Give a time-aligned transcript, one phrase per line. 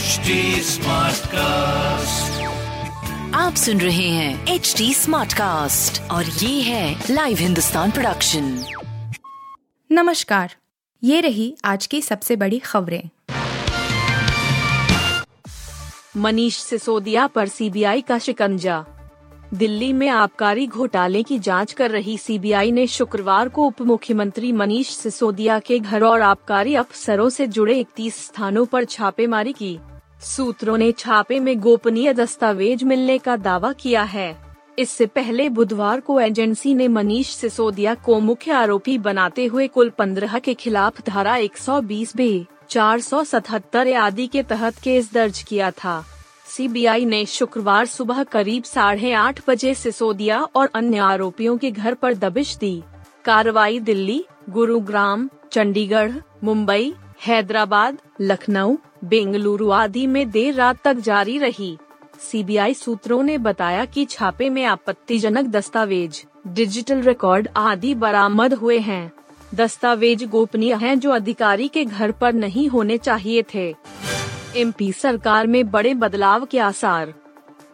[0.00, 0.76] HD
[1.26, 2.42] cast
[3.34, 8.64] आप सुन रहे हैं एच डी स्मार्ट कास्ट और ये है लाइव हिंदुस्तान प्रोडक्शन
[9.92, 10.54] नमस्कार।
[11.04, 13.02] ये रही आज की सबसे बड़ी खबरें।
[16.16, 18.84] मनीष सिसोदिया पर सीबीआई का शिकंजा।
[19.54, 24.88] दिल्ली में आबकारी घोटाले की जाँच कर रही सीबीआई ने शुक्रवार को उप मुख्यमंत्री मनीष
[24.88, 29.78] सिसोदिया के घर और आबकारी अफसरों से जुड़े 31 स्थानों पर छापेमारी की।
[30.22, 34.36] सूत्रों ने छापे में गोपनीय दस्तावेज़ मिलने का दावा किया है।
[34.78, 40.38] इससे पहले बुधवार को एजेंसी ने मनीष सिसोदिया को मुख्य आरोपी बनाते हुए कुल 15
[40.38, 46.04] के खिलाफ धारा 120 बे 477 आदि के तहत केस दर्ज किया था।
[46.46, 52.14] सीबीआई ने शुक्रवार सुबह करीब साढ़े आठ बजे सिसोदिया और अन्य आरोपियों के घर पर
[52.14, 52.82] दबिश दी।
[53.24, 56.12] कार्रवाई दिल्ली, गुरुग्राम, चंडीगढ़,
[56.44, 56.94] मुंबई
[57.26, 61.78] हैदराबाद, लखनऊ, बेंगलुरु आदि में देर रात तक जारी रही।
[62.20, 69.12] सीबीआई सूत्रों ने बताया कि छापे में आपत्तिजनक दस्तावेज़, डिजिटल रिकॉर्ड आदि बरामद हुए हैं।
[69.54, 73.76] दस्तावेज़ गोपनीय हैं जो अधिकारी के घर पर नहीं होने चाहिए थे।
[74.56, 77.14] एमपी सरकार में बड़े बदलाव के आसार।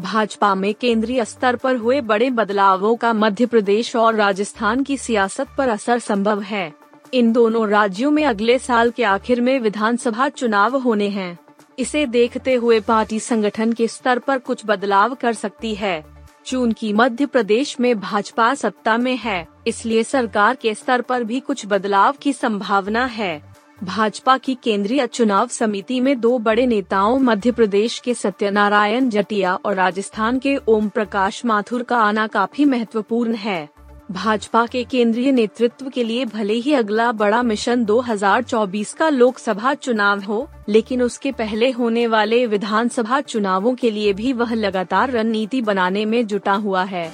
[0.00, 5.46] भाजपा में केंद्रीय स्तर पर हुए बड़े बदलावों का मध्य प्रदेश और राजस्थान की सियासत
[5.58, 10.76] पर असर संभव है। इन दोनों राज्यों में अगले साल के आखिर में विधानसभा चुनाव
[10.76, 11.38] होने हैं।
[11.78, 16.04] इसे देखते हुए पार्टी संगठन के स्तर पर कुछ बदलाव कर सकती है।
[16.46, 21.66] चूँकि मध्य प्रदेश में भाजपा सत्ता में है, इसलिए सरकार के स्तर पर भी कुछ
[21.66, 23.40] बदलाव की संभावना है।
[23.84, 29.74] भाजपा की केंद्रीय चुनाव समिति में दो बड़े नेताओं मध्य प्रदेश के सत्यनारायण जटिया और
[29.74, 33.68] राजस्थान के ओम प्रकाश माथुर का आना काफ़ी महत्वपूर्ण है।
[34.10, 40.20] भाजपा के केंद्रीय नेतृत्व के लिए भले ही अगला बड़ा मिशन 2024 का लोकसभा चुनाव
[40.20, 46.04] हो, लेकिन उसके पहले होने वाले विधानसभा चुनावों के लिए भी वह लगातार रणनीति बनाने
[46.04, 47.10] में जुटा हुआ है।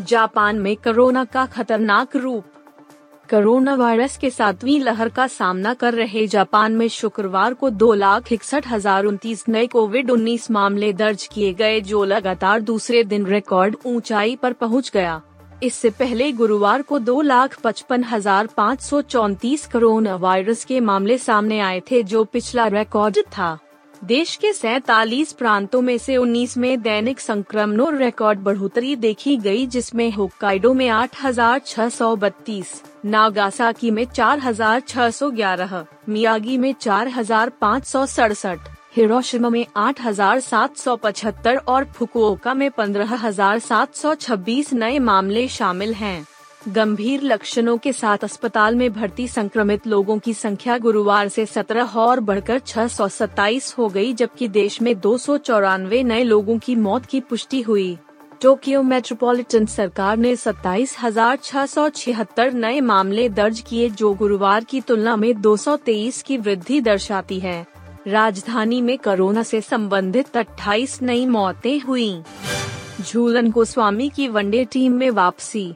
[0.00, 2.44] जापान में कोरोना का खतरनाक रूप।
[3.28, 8.32] कोरोना वायरस के सातवीं लहर का सामना कर रहे जापान में शुक्रवार को दो लाख
[8.32, 13.76] इकसठ हज़ार उनतीस नए कोविड 19 मामले दर्ज किए गए, जो लगातार दूसरे दिन रिकॉर्ड
[13.86, 15.20] ऊंचाई पर पहुँच गया।
[15.62, 21.18] इससे पहले गुरुवार को दो लाख पचपन हज़ार पाँच सौ चौतीस कोरोना वायरस के मामले
[21.18, 23.58] सामने आए थे जो पिछला रिकॉर्ड था।
[24.02, 30.10] देश के सैतालीस प्रांतों में से 19 में दैनिक संक्रमणों रिकॉर्ड बढ़ोतरी देखी गई जिसमें
[30.12, 32.66] होक्काइडो में 8,632,
[33.04, 38.58] नागासाकी में 4,611, मियागी में 4,567,
[38.94, 46.26] हिरोशिमा में 8,775 और फुकुओका में 15,726 नए मामले शामिल हैं।
[46.68, 52.20] गंभीर लक्षणों के साथ अस्पताल में भर्ती संक्रमित लोगों की संख्या गुरुवार से 17 और
[52.20, 57.20] बढ़कर 627 हो गई जबकि देश में दो सौ चौरानवे नए लोगों की मौत की
[57.20, 57.98] पुष्टि हुई
[58.42, 66.22] टोक्यो मेट्रोपॉलिटन सरकार ने 27,676 नए मामले दर्ज किए जो गुरुवार की तुलना में 223
[66.22, 72.22] की वृद्धि दर्शाती है राजधानी में कोरोना से संबंधित 28 नई मौतें हुईं।
[73.02, 75.74] झूलन गोस्वामी की वनडे टीम में वापसी।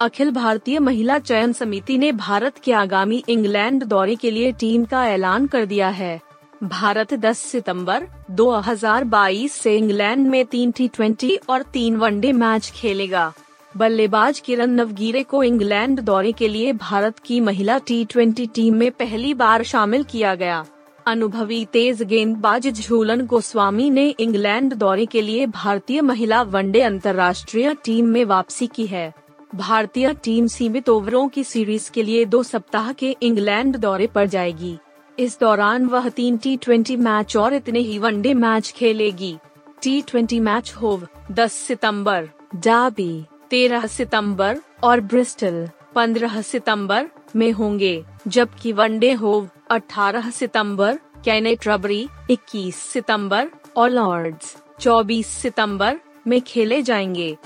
[0.00, 5.06] अखिल भारतीय महिला चयन समिति ने भारत के आगामी इंग्लैंड दौरे के लिए टीम का
[5.06, 6.20] ऐलान कर दिया है।
[6.62, 13.32] भारत 10 सितंबर 2022 से इंग्लैंड में तीन टी ट्वेंटी और तीन वनडे मैच खेलेगा।
[13.76, 18.90] बल्लेबाज किरण नवगीरे को इंग्लैंड दौरे के लिए भारत की महिला टी ट्वेंटी टीम में
[18.90, 20.66] पहली बार शामिल किया गया।
[21.10, 28.06] अनुभवी तेज गेंदबाज झूलन गोस्वामी ने इंग्लैंड दौरे के लिए भारतीय महिला वनडे अंतर्राष्ट्रीय टीम
[28.06, 29.12] में वापसी की है।
[29.54, 34.76] भारतीय टीम सीमित ओवरों की सीरीज़ के लिए दो सप्ताह के इंग्लैंड दौरे पर जाएगी।
[35.18, 39.36] इस दौरान वह तीन टी ट्वेंटी मैच और इतने ही वनडे मैच खेलेगी।
[39.82, 48.04] टी ट्वेंटी मैच होव 10 सितंबर, डाबी 13 सितंबर और ब्रिस्टल 15 सितंबर में होंगे
[48.28, 56.80] जबकि वनडे होव 18 सितंबर, कैनेट रबरी 21 सितंबर और लॉर्ड्स 24 सितंबर में खेले
[56.82, 57.36] जाएँगे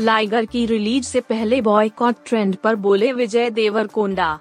[0.00, 4.38] लाइगर की रिलीज़ से पहले बॉयकॉट ट्रेंड पर बोले विजय देवरकोंडा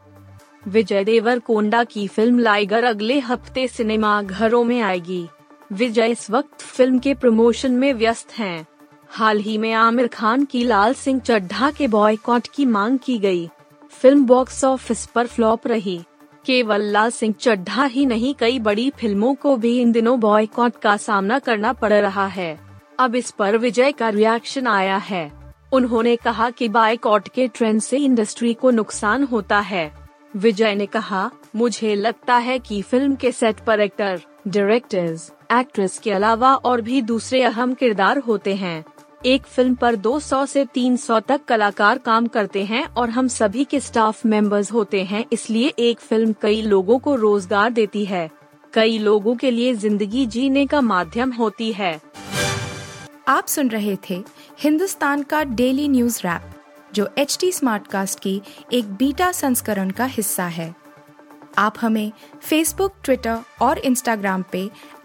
[0.68, 5.28] विजय देवरकोंडा की फ़िल्म लाइगर अगले हफ़्ते सिनेमा घरों में आएगी
[5.74, 8.66] विजय इस वक्त फ़िल्म के प्रमोशन में व्यस्त हैं।
[9.10, 13.50] हाल ही में आमिर खान की लाल सिंह चड्ढा के बॉयकॉट की मांग की गई।
[14.02, 16.02] फ़िल्म बॉक्स ऑफ़िस पर फ्लॉप रही
[16.46, 20.98] केवल लाल सिंह चड्ढा ही नहीं, कई बड़ी फ़िल्मों को भी इन दिनों बॉयकॉट का
[20.98, 22.60] सामना करना पड़ रहा है।
[23.00, 25.32] अब इस पर विजय का रिएक्शन आया है।
[25.74, 29.92] उन्होंने कहा कि बायकॉट के ट्रेंड से इंडस्ट्री को नुकसान होता है।
[30.36, 36.12] विजय ने कहा, मुझे लगता है कि फ़िल्म के सेट पर एक्टर डायरेक्टर्स एक्ट्रेस के
[36.12, 38.84] अलावा और भी दूसरे अहम किरदार होते हैं।
[39.26, 43.80] एक फ़िल्म पर 200 से 300 तक कलाकार काम करते हैं और हम सभी के
[43.80, 48.30] स्टाफ मेंबर्स होते हैं, इसलिए एक फ़िल्म कई लोगों को रोज़गार देती है।
[48.74, 52.00] कई लोगों के लिए ज़िंदगी जीने का माध्यम होती है।
[53.28, 54.24] आप सुन रहे थे
[54.60, 56.52] हिंदुस्तान का डेली न्यूज़ रैप,
[56.94, 58.42] जो एच टी स्मार्ट कास्ट की
[58.74, 60.74] एक बीटा संस्करण का हिस्सा है।
[61.58, 62.12] आप हमें
[62.42, 64.70] फेसबुक ट्विटर और इंस्टाग्राम पे